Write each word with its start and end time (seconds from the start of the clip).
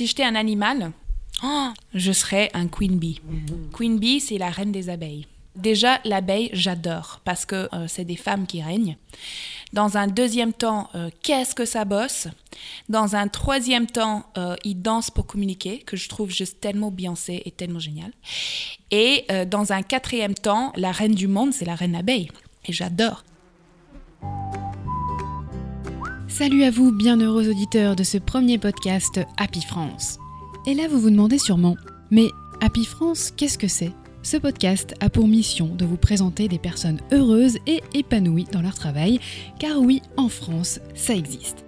Si 0.00 0.06
j'étais 0.06 0.24
un 0.24 0.34
animal, 0.34 0.92
je 1.92 2.12
serais 2.12 2.50
un 2.54 2.68
queen 2.68 2.98
bee. 2.98 3.20
Queen 3.70 3.98
bee, 3.98 4.18
c'est 4.18 4.38
la 4.38 4.48
reine 4.48 4.72
des 4.72 4.88
abeilles. 4.88 5.26
Déjà, 5.56 6.00
l'abeille, 6.06 6.48
j'adore 6.54 7.20
parce 7.22 7.44
que 7.44 7.68
euh, 7.74 7.86
c'est 7.86 8.06
des 8.06 8.16
femmes 8.16 8.46
qui 8.46 8.62
règnent. 8.62 8.96
Dans 9.74 9.98
un 9.98 10.06
deuxième 10.06 10.54
temps, 10.54 10.88
euh, 10.94 11.10
qu'est-ce 11.22 11.54
que 11.54 11.66
ça 11.66 11.84
bosse? 11.84 12.28
Dans 12.88 13.14
un 13.14 13.28
troisième 13.28 13.86
temps, 13.86 14.24
euh, 14.38 14.56
ils 14.64 14.80
dansent 14.80 15.10
pour 15.10 15.26
communiquer, 15.26 15.80
que 15.80 15.98
je 15.98 16.08
trouve 16.08 16.30
juste 16.30 16.62
tellement 16.62 16.90
Beyoncé 16.90 17.42
et 17.44 17.50
tellement 17.50 17.78
génial. 17.78 18.12
Et 18.90 19.26
euh, 19.30 19.44
dans 19.44 19.74
un 19.74 19.82
quatrième 19.82 20.32
temps, 20.32 20.72
la 20.76 20.92
reine 20.92 21.14
du 21.14 21.28
monde, 21.28 21.52
c'est 21.52 21.66
la 21.66 21.74
reine 21.74 21.94
abeille. 21.94 22.30
Et 22.64 22.72
j'adore. 22.72 23.22
Salut 26.40 26.62
à 26.62 26.70
vous, 26.70 26.90
bienheureux 26.90 27.50
auditeurs 27.50 27.94
de 27.96 28.02
ce 28.02 28.16
premier 28.16 28.56
podcast 28.56 29.20
Happy 29.36 29.60
France. 29.60 30.18
Et 30.66 30.72
là, 30.72 30.88
vous 30.88 30.98
vous 30.98 31.10
demandez 31.10 31.36
sûrement, 31.36 31.76
mais 32.10 32.28
Happy 32.62 32.86
France, 32.86 33.30
qu'est-ce 33.36 33.58
que 33.58 33.68
c'est? 33.68 33.92
Ce 34.22 34.38
podcast 34.38 34.94
a 35.00 35.10
pour 35.10 35.28
mission 35.28 35.66
de 35.66 35.84
vous 35.84 35.98
présenter 35.98 36.48
des 36.48 36.58
personnes 36.58 37.02
heureuses 37.12 37.58
et 37.66 37.82
épanouies 37.92 38.46
dans 38.50 38.62
leur 38.62 38.72
travail, 38.72 39.20
car 39.58 39.80
oui, 39.80 40.00
en 40.16 40.30
France, 40.30 40.80
ça 40.94 41.14
existe. 41.14 41.66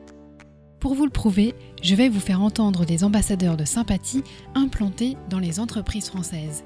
Pour 0.80 0.94
vous 0.94 1.04
le 1.04 1.10
prouver, 1.10 1.54
je 1.82 1.94
vais 1.94 2.08
vous 2.08 2.18
faire 2.18 2.40
entendre 2.40 2.86
des 2.86 3.04
ambassadeurs 3.04 3.58
de 3.58 3.66
sympathie 3.66 4.24
implantés 4.54 5.18
dans 5.28 5.38
les 5.38 5.60
entreprises 5.60 6.08
françaises. 6.08 6.64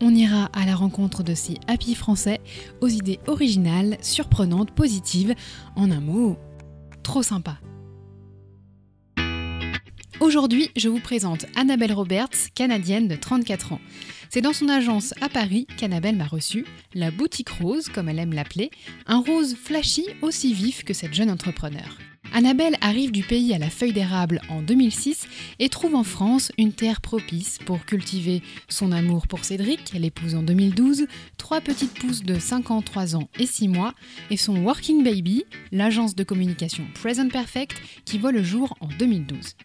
On 0.00 0.14
ira 0.14 0.50
à 0.52 0.64
la 0.66 0.76
rencontre 0.76 1.24
de 1.24 1.34
ces 1.34 1.54
happy 1.66 1.96
français 1.96 2.38
aux 2.80 2.86
idées 2.86 3.18
originales, 3.26 3.98
surprenantes, 4.02 4.70
positives, 4.70 5.34
en 5.74 5.90
un 5.90 6.00
mot, 6.00 6.38
trop 7.08 7.22
sympa. 7.22 7.56
Aujourd'hui, 10.20 10.68
je 10.76 10.90
vous 10.90 11.00
présente 11.00 11.46
Annabelle 11.56 11.94
Roberts, 11.94 12.52
canadienne 12.54 13.08
de 13.08 13.16
34 13.16 13.72
ans. 13.72 13.80
C'est 14.28 14.42
dans 14.42 14.52
son 14.52 14.68
agence 14.68 15.14
à 15.22 15.30
Paris 15.30 15.66
qu'Annabelle 15.78 16.16
m'a 16.16 16.26
reçue, 16.26 16.66
la 16.92 17.10
boutique 17.10 17.48
rose, 17.48 17.88
comme 17.88 18.10
elle 18.10 18.18
aime 18.18 18.34
l'appeler, 18.34 18.70
un 19.06 19.20
rose 19.20 19.56
flashy 19.56 20.04
aussi 20.20 20.52
vif 20.52 20.84
que 20.84 20.92
cette 20.92 21.14
jeune 21.14 21.30
entrepreneur. 21.30 21.96
Annabelle 22.34 22.76
arrive 22.80 23.10
du 23.10 23.22
pays 23.22 23.54
à 23.54 23.58
la 23.58 23.70
feuille 23.70 23.92
d'érable 23.92 24.40
en 24.48 24.62
2006 24.62 25.26
et 25.58 25.68
trouve 25.68 25.94
en 25.94 26.04
France 26.04 26.52
une 26.58 26.72
terre 26.72 27.00
propice 27.00 27.58
pour 27.64 27.84
cultiver 27.84 28.42
son 28.68 28.92
amour 28.92 29.26
pour 29.26 29.44
Cédric, 29.44 29.84
qu'elle 29.84 30.04
épouse 30.04 30.34
en 30.34 30.42
2012, 30.42 31.06
trois 31.36 31.60
petites 31.60 31.94
pousses 31.94 32.22
de 32.22 32.38
53 32.38 33.16
ans 33.16 33.28
et 33.38 33.46
6 33.46 33.68
mois, 33.68 33.94
et 34.30 34.36
son 34.36 34.56
Working 34.62 35.02
Baby, 35.02 35.44
l'agence 35.72 36.14
de 36.14 36.22
communication 36.22 36.84
Present 36.94 37.28
Perfect, 37.28 37.80
qui 38.04 38.18
voit 38.18 38.32
le 38.32 38.42
jour 38.42 38.76
en 38.80 38.88
2012. 38.98 39.56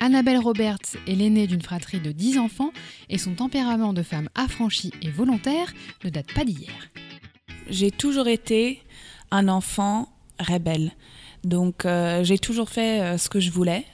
Annabelle 0.00 0.38
Roberts 0.38 0.96
est 1.06 1.14
l'aînée 1.14 1.46
d'une 1.46 1.62
fratrie 1.62 2.00
de 2.00 2.12
10 2.12 2.38
enfants 2.38 2.72
et 3.08 3.18
son 3.18 3.34
tempérament 3.34 3.92
de 3.92 4.02
femme 4.02 4.28
affranchie 4.34 4.92
et 5.02 5.10
volontaire 5.10 5.72
ne 6.04 6.10
date 6.10 6.32
pas 6.32 6.44
d'hier. 6.44 6.90
J'ai 7.68 7.90
toujours 7.90 8.28
été 8.28 8.82
un 9.30 9.48
enfant 9.48 10.08
rebelle. 10.38 10.92
Donc 11.44 11.84
euh, 11.84 12.24
j'ai 12.24 12.38
toujours 12.38 12.68
fait 12.68 13.00
euh, 13.00 13.18
ce 13.18 13.28
que 13.28 13.40
je 13.40 13.50
voulais, 13.50 13.84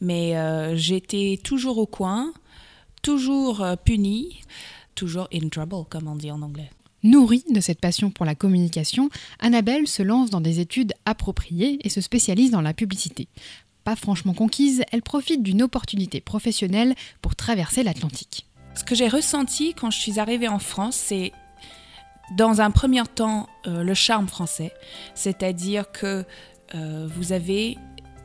mais 0.00 0.36
euh, 0.36 0.76
j'étais 0.76 1.38
toujours 1.42 1.78
au 1.78 1.86
coin, 1.86 2.32
toujours 3.02 3.64
punie, 3.84 4.40
toujours 4.94 5.28
in 5.32 5.48
trouble, 5.48 5.84
comme 5.88 6.08
on 6.08 6.16
dit 6.16 6.30
en 6.30 6.42
anglais. 6.42 6.70
Nourrie 7.02 7.44
de 7.50 7.60
cette 7.60 7.80
passion 7.80 8.10
pour 8.10 8.24
la 8.24 8.34
communication, 8.34 9.10
Annabelle 9.38 9.86
se 9.86 10.02
lance 10.02 10.30
dans 10.30 10.40
des 10.40 10.60
études 10.60 10.94
appropriées 11.04 11.78
et 11.82 11.90
se 11.90 12.00
spécialise 12.00 12.50
dans 12.50 12.62
la 12.62 12.72
publicité. 12.72 13.28
Pas 13.84 13.96
franchement 13.96 14.32
conquise, 14.32 14.82
elle 14.90 15.02
profite 15.02 15.42
d'une 15.42 15.62
opportunité 15.62 16.22
professionnelle 16.22 16.94
pour 17.20 17.36
traverser 17.36 17.82
l'Atlantique. 17.82 18.46
Ce 18.74 18.82
que 18.82 18.94
j'ai 18.94 19.08
ressenti 19.08 19.74
quand 19.74 19.90
je 19.90 19.98
suis 19.98 20.18
arrivée 20.18 20.48
en 20.48 20.58
France, 20.58 20.96
c'est 20.96 21.32
dans 22.32 22.60
un 22.60 22.70
premier 22.70 23.02
temps 23.02 23.48
euh, 23.66 23.82
le 23.82 23.94
charme 23.94 24.28
français, 24.28 24.72
c'est-à-dire 25.14 25.90
que 25.92 26.24
euh, 26.74 27.08
vous 27.16 27.32
avez 27.32 27.78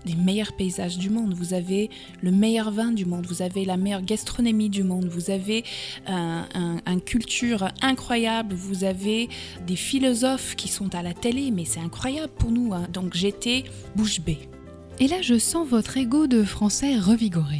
les 0.05 0.15
meilleurs 0.15 0.53
paysages 0.55 0.97
du 0.97 1.09
monde, 1.09 1.33
vous 1.33 1.53
avez 1.53 1.89
le 2.21 2.31
meilleur 2.31 2.71
vin 2.71 2.91
du 2.93 3.05
monde, 3.05 3.25
vous 3.25 3.41
avez 3.41 3.65
la 3.65 3.75
meilleure 3.75 4.01
gastronomie 4.01 4.69
du 4.69 4.83
monde, 4.83 5.05
vous 5.09 5.29
avez 5.29 5.65
un, 6.07 6.47
un- 6.55 6.77
un 6.85 6.99
culture 6.99 7.67
incroyable, 7.81 8.55
vous 8.55 8.85
avez 8.85 9.27
des 9.67 9.75
philosophes 9.75 10.55
qui 10.55 10.69
sont 10.69 10.95
à 10.95 11.03
la 11.03 11.13
télé, 11.13 11.51
mais 11.51 11.65
c'est 11.65 11.81
incroyable 11.81 12.31
pour 12.39 12.49
nous. 12.51 12.73
hein. 12.73 12.87
Donc 12.93 13.13
j'étais 13.13 13.65
bouche 13.97 14.21
bée. 14.21 14.39
Et 15.01 15.07
là, 15.09 15.21
je 15.21 15.37
sens 15.37 15.67
votre 15.67 15.97
ego 15.97 16.27
de 16.27 16.43
français 16.43 16.97
revigoré. 16.97 17.59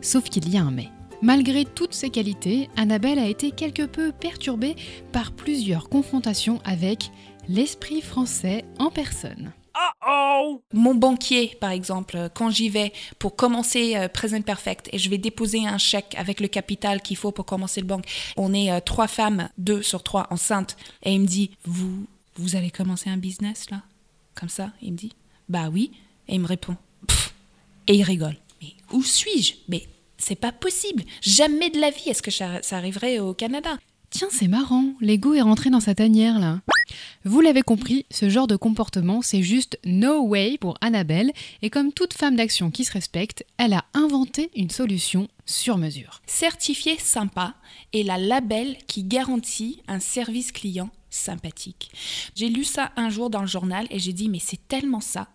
Sauf 0.00 0.24
qu'il 0.30 0.48
y 0.48 0.56
a 0.56 0.62
un 0.62 0.70
mais. 0.70 0.88
Malgré 1.22 1.64
toutes 1.64 1.94
ses 1.94 2.10
qualités, 2.10 2.68
Annabelle 2.76 3.18
a 3.18 3.28
été 3.28 3.50
quelque 3.50 3.86
peu 3.86 4.12
perturbée 4.12 4.76
par 5.12 5.32
plusieurs 5.32 5.88
confrontations 5.88 6.60
avec 6.64 7.10
l'esprit 7.48 8.00
français 8.02 8.64
en 8.78 8.90
personne. 8.90 9.52
Mon 10.72 10.94
banquier, 10.94 11.56
par 11.60 11.70
exemple, 11.70 12.30
quand 12.34 12.50
j'y 12.50 12.68
vais 12.68 12.92
pour 13.18 13.36
commencer 13.36 13.96
euh, 13.96 14.08
Present 14.08 14.42
Perfect 14.42 14.88
et 14.92 14.98
je 14.98 15.10
vais 15.10 15.18
déposer 15.18 15.66
un 15.66 15.78
chèque 15.78 16.14
avec 16.16 16.40
le 16.40 16.48
capital 16.48 17.02
qu'il 17.02 17.16
faut 17.16 17.32
pour 17.32 17.44
commencer 17.46 17.80
le 17.80 17.86
banque, 17.86 18.06
on 18.36 18.54
est 18.54 18.70
euh, 18.70 18.80
trois 18.80 19.08
femmes, 19.08 19.48
deux 19.58 19.82
sur 19.82 20.02
trois 20.02 20.26
enceintes, 20.30 20.76
et 21.02 21.12
il 21.12 21.20
me 21.20 21.26
dit 21.26 21.50
Vous, 21.64 22.06
vous 22.36 22.56
allez 22.56 22.70
commencer 22.70 23.10
un 23.10 23.16
business 23.16 23.70
là? 23.70 23.82
Comme 24.34 24.48
ça? 24.48 24.72
Il 24.82 24.92
me 24.92 24.96
dit 24.96 25.12
Bah 25.48 25.68
oui. 25.72 25.92
Et 26.28 26.34
il 26.34 26.40
me 26.40 26.46
répond 26.46 26.76
Pff 27.06 27.34
Et 27.86 27.94
il 27.94 28.02
rigole. 28.02 28.36
Mais 28.60 28.72
où 28.92 29.02
suis-je? 29.02 29.54
Mais 29.68 29.86
c'est 30.18 30.34
pas 30.34 30.52
possible. 30.52 31.04
Jamais 31.20 31.70
de 31.70 31.80
la 31.80 31.90
vie 31.90 32.08
est-ce 32.08 32.22
que 32.22 32.30
ça 32.30 32.60
arriverait 32.70 33.18
au 33.18 33.34
Canada. 33.34 33.76
Tiens, 34.10 34.28
c'est 34.30 34.48
marrant, 34.48 34.94
l'ego 35.00 35.34
est 35.34 35.42
rentré 35.42 35.70
dans 35.70 35.80
sa 35.80 35.94
tanière 35.94 36.38
là. 36.38 36.60
Vous 37.24 37.40
l'avez 37.40 37.62
compris, 37.62 38.06
ce 38.10 38.28
genre 38.28 38.46
de 38.46 38.56
comportement, 38.56 39.20
c'est 39.20 39.42
juste 39.42 39.78
no 39.84 40.22
way 40.22 40.58
pour 40.58 40.78
Annabelle, 40.80 41.32
et 41.60 41.70
comme 41.70 41.92
toute 41.92 42.14
femme 42.14 42.36
d'action 42.36 42.70
qui 42.70 42.84
se 42.84 42.92
respecte, 42.92 43.44
elle 43.58 43.72
a 43.72 43.84
inventé 43.94 44.50
une 44.54 44.70
solution 44.70 45.28
sur 45.44 45.76
mesure. 45.76 46.22
certifié 46.26 46.96
sympa 46.98 47.54
et 47.92 48.04
la 48.04 48.18
label 48.18 48.76
qui 48.86 49.04
garantit 49.04 49.82
un 49.88 50.00
service 50.00 50.52
client 50.52 50.90
sympathique. 51.16 51.90
J'ai 52.34 52.48
lu 52.48 52.64
ça 52.64 52.92
un 52.96 53.10
jour 53.10 53.30
dans 53.30 53.40
le 53.40 53.46
journal 53.46 53.86
et 53.90 53.98
j'ai 53.98 54.12
dit 54.12 54.28
mais 54.28 54.38
c'est 54.38 54.68
tellement 54.68 55.00
ça. 55.00 55.28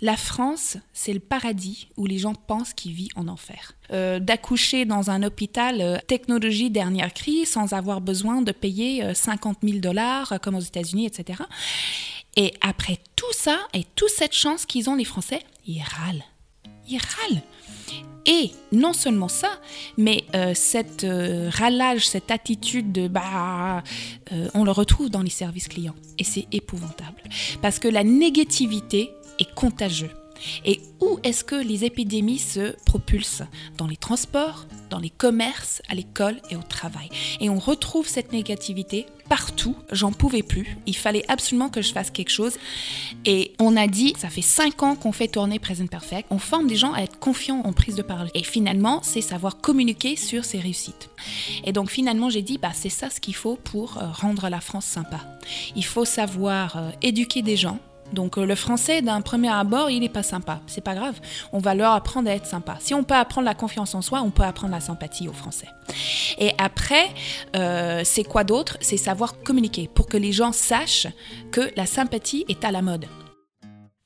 La 0.00 0.16
France, 0.16 0.76
c'est 0.92 1.12
le 1.12 1.20
paradis 1.20 1.88
où 1.96 2.06
les 2.06 2.18
gens 2.18 2.34
pensent 2.34 2.74
qu'ils 2.74 2.92
vivent 2.92 3.12
en 3.16 3.28
enfer. 3.28 3.72
Euh, 3.92 4.20
D'accoucher 4.20 4.84
dans 4.84 5.10
un 5.10 5.22
hôpital 5.22 5.80
euh, 5.80 5.98
technologie 6.06 6.70
dernière 6.70 7.12
cri 7.12 7.46
sans 7.46 7.72
avoir 7.72 8.00
besoin 8.00 8.42
de 8.42 8.52
payer 8.52 9.04
euh, 9.04 9.14
50 9.14 9.58
000 9.62 9.78
dollars 9.78 10.32
euh, 10.32 10.38
comme 10.38 10.54
aux 10.54 10.60
États-Unis, 10.60 11.06
etc. 11.06 11.42
Et 12.36 12.54
après 12.60 12.98
tout 13.16 13.32
ça 13.32 13.58
et 13.74 13.84
toute 13.94 14.10
cette 14.10 14.32
chance 14.32 14.66
qu'ils 14.66 14.88
ont 14.88 14.94
les 14.94 15.04
Français, 15.04 15.40
ils 15.66 15.82
râlent. 15.82 16.24
Ils 16.88 16.98
râlent. 16.98 17.42
Et 18.26 18.52
non 18.70 18.92
seulement 18.92 19.28
ça, 19.28 19.50
mais 19.96 20.24
euh, 20.34 20.52
cette 20.54 21.04
euh, 21.04 21.50
râlage, 21.52 22.06
cette 22.06 22.30
attitude 22.30 22.92
de 22.92 23.08
bah, 23.08 23.82
euh, 24.32 24.48
on 24.54 24.64
le 24.64 24.70
retrouve 24.70 25.10
dans 25.10 25.22
les 25.22 25.30
services 25.30 25.68
clients. 25.68 25.96
Et 26.18 26.24
c'est 26.24 26.46
épouvantable. 26.52 27.22
Parce 27.62 27.78
que 27.78 27.88
la 27.88 28.04
négativité 28.04 29.10
est 29.40 29.52
contagieuse. 29.54 30.10
Et 30.64 30.80
où 31.00 31.18
est-ce 31.22 31.44
que 31.44 31.56
les 31.56 31.84
épidémies 31.84 32.38
se 32.38 32.74
propulsent? 32.84 33.42
Dans 33.76 33.86
les 33.86 33.96
transports, 33.96 34.66
dans 34.90 34.98
les 34.98 35.10
commerces, 35.10 35.82
à 35.88 35.94
l'école 35.94 36.40
et 36.50 36.56
au 36.56 36.62
travail. 36.62 37.08
Et 37.40 37.48
on 37.48 37.58
retrouve 37.58 38.06
cette 38.06 38.32
négativité 38.32 39.06
partout. 39.28 39.74
J'en 39.90 40.12
pouvais 40.12 40.42
plus. 40.42 40.76
Il 40.86 40.96
fallait 40.96 41.24
absolument 41.28 41.70
que 41.70 41.80
je 41.80 41.92
fasse 41.92 42.10
quelque 42.10 42.30
chose. 42.30 42.58
Et 43.24 43.52
on 43.58 43.76
a 43.76 43.86
dit, 43.86 44.14
ça 44.18 44.28
fait 44.28 44.42
5 44.42 44.82
ans 44.82 44.94
qu'on 44.94 45.12
fait 45.12 45.28
tourner 45.28 45.58
Present 45.58 45.86
Perfect. 45.86 46.28
On 46.30 46.38
forme 46.38 46.66
des 46.66 46.76
gens 46.76 46.92
à 46.92 47.00
être 47.00 47.18
confiants 47.18 47.62
en 47.64 47.72
prise 47.72 47.94
de 47.94 48.02
parole. 48.02 48.28
Et 48.34 48.42
finalement, 48.42 49.00
c'est 49.02 49.22
savoir 49.22 49.58
communiquer 49.58 50.16
sur 50.16 50.44
ses 50.44 50.58
réussites. 50.58 51.08
Et 51.64 51.72
donc 51.72 51.90
finalement, 51.90 52.28
j'ai 52.28 52.42
dit, 52.42 52.58
bah, 52.58 52.72
c'est 52.74 52.90
ça 52.90 53.08
ce 53.08 53.20
qu'il 53.20 53.34
faut 53.34 53.56
pour 53.56 53.96
euh, 53.96 54.10
rendre 54.12 54.48
la 54.48 54.60
France 54.60 54.84
sympa. 54.84 55.20
Il 55.76 55.84
faut 55.84 56.04
savoir 56.04 56.76
euh, 56.76 56.90
éduquer 57.00 57.42
des 57.42 57.56
gens. 57.56 57.78
Donc 58.12 58.38
euh, 58.38 58.44
le 58.44 58.54
français, 58.54 59.02
d'un 59.02 59.20
premier 59.20 59.48
abord, 59.48 59.90
il 59.90 60.00
n'est 60.00 60.08
pas 60.08 60.22
sympa. 60.22 60.60
C'est 60.66 60.82
pas 60.82 60.94
grave. 60.94 61.20
On 61.52 61.58
va 61.58 61.74
leur 61.74 61.92
apprendre 61.92 62.28
à 62.28 62.34
être 62.34 62.46
sympa. 62.46 62.76
Si 62.80 62.94
on 62.94 63.04
peut 63.04 63.14
apprendre 63.14 63.44
la 63.44 63.54
confiance 63.54 63.94
en 63.94 64.02
soi, 64.02 64.22
on 64.22 64.30
peut 64.30 64.42
apprendre 64.42 64.74
la 64.74 64.80
sympathie 64.80 65.28
aux 65.28 65.32
Français. 65.32 65.68
Et 66.38 66.52
après, 66.58 67.08
euh, 67.56 68.02
c'est 68.04 68.24
quoi 68.24 68.44
d'autre? 68.44 68.76
C'est 68.80 68.96
savoir 68.96 69.42
communiquer 69.42 69.88
pour 69.92 70.06
que 70.06 70.16
les 70.16 70.32
gens 70.32 70.52
sachent 70.52 71.08
que 71.50 71.70
la 71.76 71.86
sympathie 71.86 72.44
est 72.48 72.64
à 72.64 72.70
la 72.70 72.82
mode. 72.82 73.06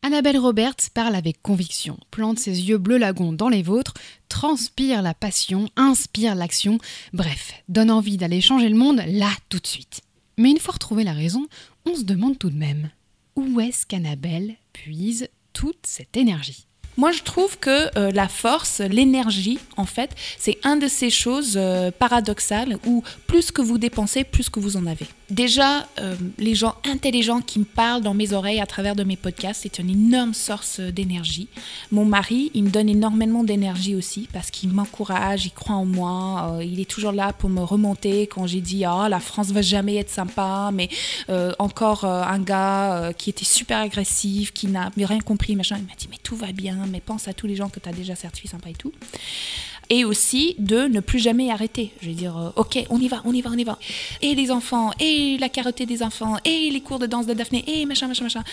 Annabelle 0.02 0.38
Roberts 0.38 0.90
parle 0.94 1.16
avec 1.16 1.42
conviction, 1.42 1.98
plante 2.12 2.38
ses 2.38 2.68
yeux 2.68 2.78
bleu 2.78 2.96
lagon 2.96 3.32
dans 3.32 3.48
les 3.48 3.64
vôtres, 3.64 3.94
transpire 4.28 5.02
la 5.02 5.14
passion, 5.14 5.68
inspire 5.74 6.36
l'action, 6.36 6.78
bref, 7.12 7.54
donne 7.68 7.90
envie 7.90 8.16
d'aller 8.16 8.40
changer 8.40 8.68
le 8.68 8.76
monde 8.76 9.02
là 9.08 9.30
tout 9.48 9.58
de 9.58 9.66
suite. 9.66 10.02
Mais 10.38 10.52
une 10.52 10.60
fois 10.60 10.74
retrouvé 10.74 11.02
la 11.02 11.12
raison, 11.12 11.46
on 11.86 11.96
se 11.96 12.04
demande 12.04 12.38
tout 12.38 12.50
de 12.50 12.56
même 12.56 12.90
où 13.36 13.60
est-ce 13.60 13.86
qu'Annabelle 13.86 14.54
puise 14.72 15.28
toute 15.52 15.86
cette 15.86 16.16
énergie 16.16 16.66
Moi, 16.96 17.12
je 17.12 17.22
trouve 17.22 17.58
que 17.58 17.96
euh, 17.98 18.10
la 18.10 18.28
force, 18.28 18.80
l'énergie, 18.80 19.58
en 19.76 19.84
fait, 19.84 20.10
c'est 20.38 20.58
un 20.64 20.76
de 20.76 20.88
ces 20.88 21.10
choses 21.10 21.54
euh, 21.56 21.90
paradoxales 21.90 22.78
où 22.86 23.04
plus 23.26 23.52
que 23.52 23.62
vous 23.62 23.78
dépensez, 23.78 24.24
plus 24.24 24.48
que 24.48 24.60
vous 24.60 24.76
en 24.76 24.86
avez. 24.86 25.06
Déjà, 25.30 25.88
euh, 25.98 26.14
les 26.38 26.54
gens 26.54 26.76
intelligents 26.84 27.40
qui 27.40 27.58
me 27.58 27.64
parlent 27.64 28.02
dans 28.02 28.14
mes 28.14 28.32
oreilles 28.32 28.60
à 28.60 28.66
travers 28.66 28.94
de 28.94 29.02
mes 29.02 29.16
podcasts, 29.16 29.62
c'est 29.62 29.80
une 29.80 29.90
énorme 29.90 30.34
source 30.34 30.78
d'énergie. 30.78 31.48
Mon 31.90 32.04
mari, 32.04 32.52
il 32.54 32.64
me 32.64 32.70
donne 32.70 32.88
énormément 32.88 33.42
d'énergie 33.42 33.96
aussi 33.96 34.28
parce 34.32 34.52
qu'il 34.52 34.70
m'encourage, 34.70 35.46
il 35.46 35.50
croit 35.50 35.74
en 35.74 35.84
moi, 35.84 36.60
il 36.62 36.78
est 36.78 36.88
toujours 36.88 37.10
là 37.10 37.32
pour 37.32 37.50
me 37.50 37.60
remonter 37.60 38.28
quand 38.28 38.46
j'ai 38.46 38.60
dit 38.60 38.84
ah 38.84 39.08
la 39.08 39.18
France 39.18 39.48
va 39.48 39.62
jamais 39.62 39.96
être 39.96 40.10
sympa, 40.10 40.70
mais 40.72 40.88
encore 41.58 42.04
un 42.04 42.38
gars 42.38 43.12
qui 43.18 43.30
était 43.30 43.44
super 43.44 43.78
agressif, 43.78 44.52
qui 44.52 44.68
n'a 44.68 44.90
rien 44.96 45.20
compris, 45.20 45.56
machin, 45.56 45.76
il 45.78 45.86
m'a 45.86 45.96
dit 45.98 46.08
mais 46.10 46.18
tout 46.22 46.36
va 46.36 46.52
bien 46.52 46.78
mais 46.88 47.00
pense 47.00 47.26
à 47.26 47.32
tous 47.32 47.46
les 47.46 47.56
gens 47.56 47.68
que 47.68 47.80
tu 47.80 47.88
as 47.88 47.92
déjà 47.92 48.14
certifiés 48.14 48.50
sympa 48.50 48.70
et 48.70 48.74
tout. 48.74 48.92
Et 49.88 50.04
aussi 50.04 50.56
de 50.58 50.88
ne 50.88 51.00
plus 51.00 51.18
jamais 51.18 51.50
arrêter. 51.50 51.92
Je 52.00 52.08
veux 52.08 52.14
dire, 52.14 52.36
euh, 52.36 52.50
ok, 52.56 52.84
on 52.90 53.00
y 53.00 53.08
va, 53.08 53.22
on 53.24 53.32
y 53.32 53.40
va, 53.40 53.50
on 53.52 53.58
y 53.58 53.64
va. 53.64 53.78
Et 54.22 54.34
les 54.34 54.50
enfants, 54.50 54.90
et 54.98 55.38
la 55.38 55.48
carottée 55.48 55.86
des 55.86 56.02
enfants, 56.02 56.36
et 56.44 56.70
les 56.70 56.80
cours 56.80 56.98
de 56.98 57.06
danse 57.06 57.26
de 57.26 57.34
Daphné, 57.34 57.64
et 57.66 57.86
machin, 57.86 58.08
machin, 58.08 58.24
machin. 58.24 58.44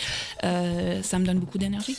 Euh, 0.44 1.02
ça 1.02 1.20
me 1.20 1.26
donne 1.26 1.40
beaucoup 1.40 1.58
d'énergie. 1.58 1.98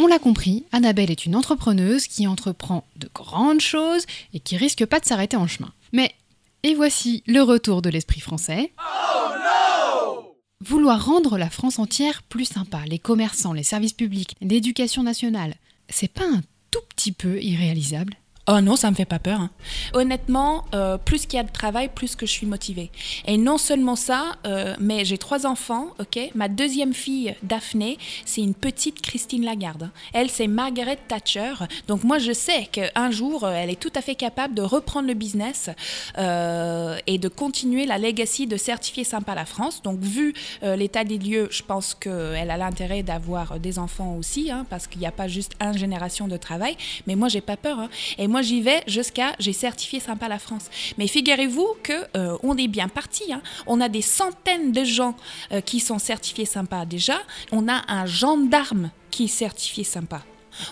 On 0.00 0.06
l'a 0.06 0.20
compris, 0.20 0.64
Annabelle 0.70 1.10
est 1.10 1.26
une 1.26 1.34
entrepreneuse 1.34 2.06
qui 2.06 2.28
entreprend 2.28 2.84
de 2.94 3.10
grandes 3.12 3.60
choses 3.60 4.06
et 4.32 4.38
qui 4.38 4.56
risque 4.56 4.86
pas 4.86 5.00
de 5.00 5.04
s'arrêter 5.04 5.36
en 5.36 5.48
chemin. 5.48 5.72
Mais, 5.92 6.14
et 6.62 6.76
voici 6.76 7.24
le 7.26 7.42
retour 7.42 7.82
de 7.82 7.90
l'esprit 7.90 8.20
français. 8.20 8.72
Oh 8.78 9.28
non 9.30 10.34
Vouloir 10.64 11.04
rendre 11.04 11.36
la 11.36 11.50
France 11.50 11.80
entière 11.80 12.22
plus 12.22 12.44
sympa, 12.44 12.82
les 12.86 13.00
commerçants, 13.00 13.52
les 13.52 13.64
services 13.64 13.92
publics, 13.92 14.36
l'éducation 14.40 15.02
nationale, 15.02 15.56
c'est 15.88 16.12
pas 16.12 16.24
un 16.24 16.42
tout 16.70 16.80
petit 16.94 17.12
peu 17.12 17.42
irréalisable? 17.42 18.14
Oh 18.50 18.62
non, 18.62 18.76
ça 18.76 18.90
me 18.90 18.96
fait 18.96 19.04
pas 19.04 19.18
peur. 19.18 19.42
Hein. 19.42 19.50
Honnêtement, 19.92 20.64
euh, 20.74 20.96
plus 20.96 21.26
qu'il 21.26 21.36
y 21.36 21.40
a 21.40 21.42
de 21.42 21.52
travail, 21.52 21.90
plus 21.94 22.16
que 22.16 22.24
je 22.24 22.32
suis 22.32 22.46
motivée. 22.46 22.90
Et 23.26 23.36
non 23.36 23.58
seulement 23.58 23.94
ça, 23.94 24.36
euh, 24.46 24.74
mais 24.80 25.04
j'ai 25.04 25.18
trois 25.18 25.44
enfants, 25.44 25.88
ok? 26.00 26.18
Ma 26.34 26.48
deuxième 26.48 26.94
fille, 26.94 27.34
Daphné, 27.42 27.98
c'est 28.24 28.40
une 28.40 28.54
petite 28.54 29.02
Christine 29.02 29.44
Lagarde. 29.44 29.90
Elle, 30.14 30.30
c'est 30.30 30.46
Margaret 30.46 30.98
Thatcher. 31.08 31.52
Donc 31.88 32.04
moi, 32.04 32.18
je 32.18 32.32
sais 32.32 32.66
qu'un 32.72 33.10
jour, 33.10 33.44
euh, 33.44 33.52
elle 33.52 33.68
est 33.68 33.78
tout 33.78 33.92
à 33.94 34.00
fait 34.00 34.14
capable 34.14 34.54
de 34.54 34.62
reprendre 34.62 35.08
le 35.08 35.14
business 35.14 35.68
et 36.16 37.18
de 37.18 37.28
continuer 37.28 37.84
la 37.84 37.98
legacy 37.98 38.46
de 38.46 38.56
certifier 38.56 39.04
sympa 39.04 39.34
la 39.34 39.44
France. 39.44 39.82
Donc 39.82 39.98
vu 40.00 40.34
l'état 40.62 41.04
des 41.04 41.18
lieux, 41.18 41.48
je 41.50 41.62
pense 41.62 41.94
qu'elle 41.94 42.50
a 42.50 42.56
l'intérêt 42.56 43.02
d'avoir 43.02 43.60
des 43.60 43.78
enfants 43.78 44.14
aussi, 44.16 44.50
hein, 44.50 44.66
parce 44.70 44.86
qu'il 44.86 45.00
n'y 45.00 45.06
a 45.06 45.12
pas 45.12 45.28
juste 45.28 45.52
une 45.60 45.76
génération 45.76 46.28
de 46.28 46.36
travail. 46.36 46.76
Mais 47.06 47.14
moi, 47.14 47.28
j'ai 47.28 47.40
pas 47.40 47.56
peur. 47.56 47.78
Hein. 47.78 47.88
Et 48.16 48.26
moi, 48.26 48.37
j'y 48.42 48.60
vais 48.60 48.82
jusqu'à 48.86 49.34
j'ai 49.38 49.52
certifié 49.52 50.00
sympa 50.00 50.28
la 50.28 50.38
France. 50.38 50.70
Mais 50.96 51.06
figurez-vous 51.06 51.68
que 51.82 51.92
euh, 52.16 52.36
on 52.42 52.56
est 52.56 52.68
bien 52.68 52.88
parti. 52.88 53.32
Hein. 53.32 53.42
On 53.66 53.80
a 53.80 53.88
des 53.88 54.02
centaines 54.02 54.72
de 54.72 54.84
gens 54.84 55.16
euh, 55.52 55.60
qui 55.60 55.80
sont 55.80 55.98
certifiés 55.98 56.46
sympa 56.46 56.84
déjà. 56.84 57.18
On 57.52 57.68
a 57.68 57.82
un 57.88 58.06
gendarme 58.06 58.90
qui 59.10 59.24
est 59.24 59.28
certifié 59.28 59.84
sympa. 59.84 60.22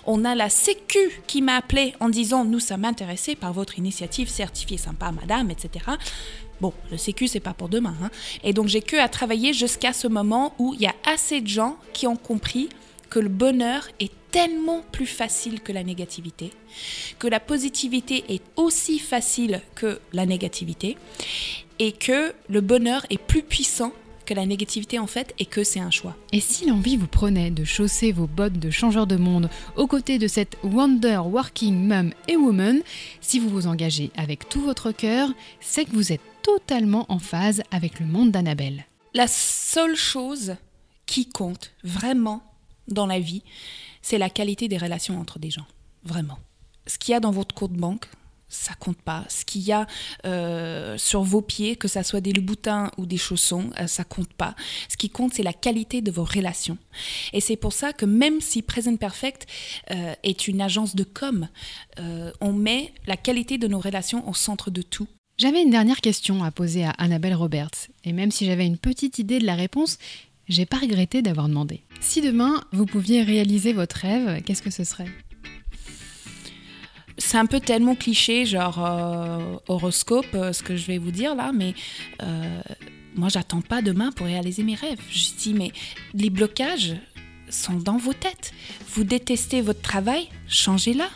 On 0.05 0.25
a 0.25 0.35
la 0.35 0.51
Sécu 0.51 1.23
qui 1.27 1.43
m'a 1.43 1.57
appelé 1.57 1.95
en 2.01 2.09
disant 2.09 2.45
nous 2.45 2.61
sommes 2.61 2.85
intéressés 2.85 3.35
par 3.35 3.53
votre 3.53 3.79
initiative 3.79 4.29
certifiée 4.29 4.79
sympa, 4.79 5.13
madame, 5.13 5.51
etc. 5.51 5.85
Bon, 6.61 6.73
le 6.91 6.97
Sécu, 6.97 7.29
c'est 7.29 7.41
pas 7.41 7.53
pour 7.53 7.69
demain. 7.69 7.95
Hein. 8.03 8.11
Et 8.43 8.53
donc, 8.53 8.69
j'ai 8.69 8.81
que 8.81 8.97
à 8.97 9.09
travailler 9.09 9.53
jusqu'à 9.53 9.93
ce 9.93 10.09
moment 10.09 10.55
où 10.59 10.75
il 10.75 10.81
y 10.81 10.87
a 10.87 10.95
assez 11.05 11.41
de 11.41 11.49
gens 11.49 11.77
qui 11.93 12.07
ont 12.07 12.17
compris 12.17 12.69
que 13.11 13.21
le 13.21 13.29
bonheur 13.29 13.89
est 14.01 14.13
tellement 14.37 14.83
plus 14.93 15.07
facile 15.07 15.63
que 15.63 15.73
la 15.73 15.83
négativité, 15.83 16.53
que 17.19 17.27
la 17.27 17.41
positivité 17.41 18.23
est 18.29 18.43
aussi 18.57 18.99
facile 18.99 19.63
que 19.75 19.99
la 20.13 20.27
négativité, 20.27 20.99
et 21.79 21.93
que 21.93 22.35
le 22.51 22.61
bonheur 22.61 23.07
est 23.09 23.17
plus 23.17 23.43
puissant 23.43 23.93
que 24.27 24.35
la 24.35 24.45
négativité 24.45 24.99
en 24.99 25.07
fait 25.07 25.35
et 25.39 25.47
que 25.47 25.65
c'est 25.65 25.81
un 25.81 25.91
choix. 25.91 26.15
Et 26.33 26.41
si 26.41 26.67
l'envie 26.67 26.99
vous 26.99 27.07
prenait 27.07 27.51
de 27.51 27.65
chausser 27.65 28.13
vos 28.13 28.27
bottes 28.27 28.59
de 28.59 28.69
changeur 28.69 29.07
de 29.07 29.17
monde 29.17 29.49
aux 29.75 29.87
côtés 29.87 30.19
de 30.19 30.29
cette 30.29 30.59
Wonder 30.63 31.23
Working 31.25 31.87
Mum 31.87 32.13
et 32.29 32.37
Woman, 32.37 32.83
si 33.23 33.39
vous 33.39 33.49
vous 33.49 33.67
engagez 33.67 34.11
avec 34.19 34.51
tout 34.51 34.61
votre 34.61 34.93
cœur, 34.93 35.31
c'est 35.63 35.87
que 35.87 35.93
vous 35.93 36.13
êtes 36.13 36.21
totalement 36.43 37.07
en 37.09 37.19
phase 37.19 37.63
avec 37.71 38.01
le 38.01 38.05
monde 38.05 38.33
d'Annabelle. 38.33 38.85
La 39.15 39.29
seule 39.29 39.97
chose 39.97 40.57
qui 41.07 41.27
compte 41.27 41.73
vraiment 41.85 42.43
dans 42.89 43.07
la 43.07 43.19
vie, 43.19 43.43
c'est 44.07 44.19
la 44.19 44.31
qualité 44.31 44.69
des 44.69 44.79
relations 44.79 45.19
entre 45.19 45.41
des 45.41 45.51
gens. 45.51 45.67
Vraiment. 46.05 46.39
Ce 46.87 46.97
qu'il 46.97 47.11
y 47.11 47.15
a 47.17 47.19
dans 47.19 47.33
votre 47.33 47.57
compte 47.57 47.73
banque, 47.73 48.07
ça 48.49 48.73
compte 48.75 49.03
pas. 49.03 49.25
Ce 49.29 49.45
qu'il 49.45 49.63
y 49.63 49.73
a 49.73 49.89
euh, 50.25 50.97
sur 50.97 51.25
vos 51.25 51.43
pieds, 51.43 51.75
que 51.75 51.89
ça 51.89 52.05
soit 52.05 52.21
des 52.21 52.33
loups-boutins 52.33 52.93
ou 52.99 53.07
des 53.07 53.17
chaussons, 53.17 53.71
euh, 53.81 53.89
ça 53.89 54.05
compte 54.05 54.33
pas. 54.33 54.55
Ce 54.89 54.97
qui 54.97 55.11
compte, 55.11 55.35
c'est 55.35 55.43
la 55.43 55.53
qualité 55.53 56.03
de 56.03 56.13
vos 56.13 56.23
relations. 56.23 56.79
Et 57.33 57.41
c'est 57.41 57.57
pour 57.57 57.73
ça 57.73 57.93
que 57.93 58.07
même 58.07 58.41
si 58.41 58.63
Present 58.63 58.95
Perfect 58.95 59.49
euh, 59.91 60.15
est 60.23 60.47
une 60.47 60.61
agence 60.61 60.95
de 60.95 61.03
com, 61.03 61.49
on 62.41 62.53
met 62.53 62.93
la 63.09 63.17
qualité 63.17 63.59
de 63.59 63.67
nos 63.67 63.81
relations 63.81 64.29
au 64.29 64.35
centre 64.35 64.71
de 64.71 64.83
tout. 64.83 65.09
J'avais 65.37 65.63
une 65.63 65.71
dernière 65.71 66.01
question 66.01 66.45
à 66.45 66.53
poser 66.53 66.85
à 66.85 66.91
Annabelle 66.91 67.35
Roberts, 67.35 67.89
et 68.05 68.13
même 68.13 68.31
si 68.31 68.47
j'avais 68.47 68.67
une 68.67 68.79
petite 68.79 69.19
idée 69.19 69.41
de 69.41 69.47
la 69.47 69.57
réponse, 69.57 69.99
j'ai 70.49 70.67
pas 70.67 70.79
regretté 70.79 71.23
d'avoir 71.23 71.49
demandé. 71.49 71.83
Si 72.01 72.21
demain 72.21 72.63
vous 72.73 72.87
pouviez 72.87 73.23
réaliser 73.23 73.73
votre 73.73 73.97
rêve, 73.97 74.43
qu'est-ce 74.43 74.63
que 74.63 74.71
ce 74.71 74.85
serait? 74.85 75.09
C'est 77.19 77.39
un 77.39 77.47
peu 77.47 77.61
tellement 77.61 77.95
cliché, 77.95 78.45
genre 78.45 78.85
euh, 78.85 79.57
horoscope, 79.69 80.27
euh, 80.35 80.53
ce 80.53 80.63
que 80.63 80.77
je 80.77 80.87
vais 80.87 80.99
vous 80.99 81.11
dire 81.11 81.35
là, 81.35 81.51
mais 81.53 81.75
euh, 82.23 82.61
moi 83.15 83.29
j'attends 83.31 83.63
pas 83.63 83.81
demain 83.81 84.13
pour 84.13 84.27
réaliser 84.27 84.63
mes 84.63 84.75
rêves. 84.75 85.01
Je 85.11 85.31
dis, 85.39 85.55
mais 85.55 85.73
les 86.13 86.29
blocages 86.29 86.95
sont 87.49 87.79
dans 87.79 87.97
vos 87.97 88.13
têtes. 88.13 88.53
Vous 88.91 89.05
détestez 89.05 89.63
votre 89.63 89.81
travail, 89.81 90.29
changez-la. 90.47 91.09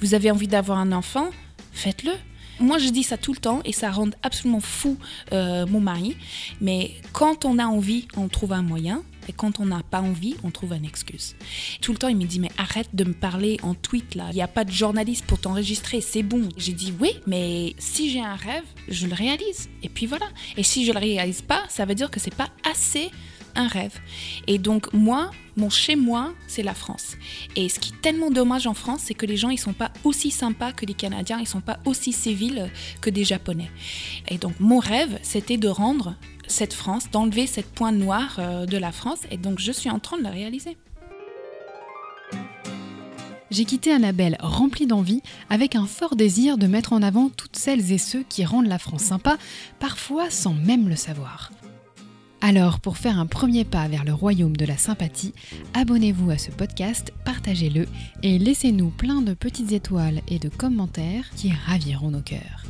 Vous 0.00 0.14
avez 0.14 0.30
envie 0.30 0.46
d'avoir 0.46 0.78
un 0.78 0.92
enfant, 0.92 1.30
faites-le. 1.72 2.12
Moi, 2.60 2.78
je 2.78 2.88
dis 2.88 3.02
ça 3.02 3.16
tout 3.16 3.32
le 3.32 3.38
temps 3.38 3.60
et 3.64 3.72
ça 3.72 3.90
rend 3.90 4.10
absolument 4.22 4.60
fou 4.60 4.96
euh, 5.32 5.66
mon 5.66 5.80
mari. 5.80 6.16
Mais 6.60 6.92
quand 7.12 7.44
on 7.44 7.58
a 7.58 7.66
envie, 7.66 8.08
on 8.16 8.28
trouve 8.28 8.52
un 8.52 8.62
moyen. 8.62 9.02
Et 9.28 9.32
quand 9.32 9.60
on 9.60 9.66
n'a 9.66 9.82
pas 9.82 10.00
envie, 10.00 10.36
on 10.42 10.50
trouve 10.50 10.72
une 10.72 10.86
excuse. 10.86 11.36
Tout 11.82 11.92
le 11.92 11.98
temps, 11.98 12.08
il 12.08 12.16
me 12.16 12.24
dit, 12.24 12.40
mais 12.40 12.50
arrête 12.56 12.88
de 12.94 13.04
me 13.04 13.12
parler 13.12 13.58
en 13.62 13.74
tweet 13.74 14.14
là. 14.14 14.28
Il 14.30 14.36
n'y 14.36 14.42
a 14.42 14.48
pas 14.48 14.64
de 14.64 14.72
journaliste 14.72 15.26
pour 15.26 15.38
t'enregistrer, 15.38 16.00
c'est 16.00 16.22
bon. 16.22 16.48
J'ai 16.56 16.72
dit, 16.72 16.94
oui, 16.98 17.10
mais 17.26 17.74
si 17.78 18.10
j'ai 18.10 18.22
un 18.22 18.36
rêve, 18.36 18.64
je 18.88 19.06
le 19.06 19.14
réalise. 19.14 19.68
Et 19.82 19.90
puis 19.90 20.06
voilà. 20.06 20.26
Et 20.56 20.62
si 20.62 20.86
je 20.86 20.92
le 20.92 20.98
réalise 20.98 21.42
pas, 21.42 21.62
ça 21.68 21.84
veut 21.84 21.94
dire 21.94 22.10
que 22.10 22.20
c'est 22.20 22.34
pas 22.34 22.48
assez 22.68 23.10
un 23.58 23.68
rêve. 23.68 24.00
Et 24.46 24.58
donc 24.58 24.92
moi, 24.94 25.30
mon 25.56 25.68
chez 25.68 25.96
moi, 25.96 26.32
c'est 26.46 26.62
la 26.62 26.74
France. 26.74 27.16
Et 27.56 27.68
ce 27.68 27.78
qui 27.78 27.92
est 27.92 28.00
tellement 28.00 28.30
dommage 28.30 28.66
en 28.66 28.74
France, 28.74 29.02
c'est 29.04 29.14
que 29.14 29.26
les 29.26 29.36
gens 29.36 29.50
ils 29.50 29.58
sont 29.58 29.72
pas 29.72 29.92
aussi 30.04 30.30
sympas 30.30 30.72
que 30.72 30.86
les 30.86 30.94
Canadiens, 30.94 31.38
ils 31.40 31.48
sont 31.48 31.60
pas 31.60 31.78
aussi 31.84 32.12
civils 32.12 32.70
que 33.00 33.10
des 33.10 33.24
Japonais. 33.24 33.70
Et 34.28 34.38
donc 34.38 34.58
mon 34.60 34.78
rêve, 34.78 35.18
c'était 35.22 35.58
de 35.58 35.68
rendre 35.68 36.14
cette 36.46 36.72
France, 36.72 37.10
d'enlever 37.10 37.46
cette 37.46 37.70
pointe 37.70 37.96
noire 37.96 38.36
euh, 38.38 38.64
de 38.64 38.78
la 38.78 38.92
France. 38.92 39.20
Et 39.30 39.36
donc 39.36 39.58
je 39.58 39.72
suis 39.72 39.90
en 39.90 39.98
train 39.98 40.16
de 40.16 40.22
le 40.22 40.30
réaliser. 40.30 40.76
J'ai 43.50 43.64
quitté 43.64 43.92
Annabelle 43.92 44.36
remplie 44.40 44.86
d'envie, 44.86 45.22
avec 45.48 45.74
un 45.74 45.86
fort 45.86 46.16
désir 46.16 46.58
de 46.58 46.66
mettre 46.66 46.92
en 46.92 47.02
avant 47.02 47.30
toutes 47.30 47.56
celles 47.56 47.92
et 47.92 47.98
ceux 47.98 48.22
qui 48.22 48.44
rendent 48.44 48.66
la 48.66 48.78
France 48.78 49.04
sympa, 49.04 49.38
parfois 49.78 50.28
sans 50.28 50.52
même 50.52 50.88
le 50.88 50.96
savoir. 50.96 51.50
Alors, 52.40 52.78
pour 52.78 52.96
faire 52.96 53.18
un 53.18 53.26
premier 53.26 53.64
pas 53.64 53.88
vers 53.88 54.04
le 54.04 54.14
royaume 54.14 54.56
de 54.56 54.64
la 54.64 54.76
sympathie, 54.76 55.34
abonnez-vous 55.74 56.30
à 56.30 56.38
ce 56.38 56.50
podcast, 56.50 57.12
partagez-le 57.24 57.86
et 58.22 58.38
laissez-nous 58.38 58.90
plein 58.90 59.22
de 59.22 59.34
petites 59.34 59.72
étoiles 59.72 60.22
et 60.28 60.38
de 60.38 60.48
commentaires 60.48 61.30
qui 61.36 61.52
raviront 61.66 62.10
nos 62.10 62.20
cœurs. 62.20 62.64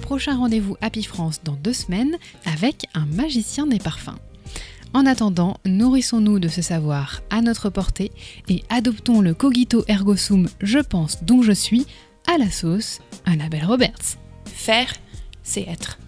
Prochain 0.00 0.38
rendez-vous 0.38 0.76
Happy 0.80 1.02
France 1.02 1.40
dans 1.44 1.54
deux 1.54 1.74
semaines 1.74 2.16
avec 2.46 2.86
un 2.94 3.04
magicien 3.06 3.66
des 3.66 3.78
parfums. 3.78 4.18
En 4.94 5.06
attendant, 5.06 5.58
nourrissons-nous 5.66 6.38
de 6.38 6.48
ce 6.48 6.62
savoir 6.62 7.20
à 7.30 7.42
notre 7.42 7.68
portée 7.68 8.10
et 8.48 8.64
adoptons 8.70 9.20
le 9.20 9.34
cogito 9.34 9.84
ergo 9.86 10.16
sum 10.16 10.48
je 10.60 10.78
pense 10.78 11.22
dont 11.22 11.42
je 11.42 11.52
suis 11.52 11.86
à 12.26 12.38
la 12.38 12.50
sauce 12.50 13.00
Annabelle 13.24 13.66
Roberts. 13.66 14.18
Faire, 14.46 14.92
c'est 15.42 15.62
être. 15.68 15.98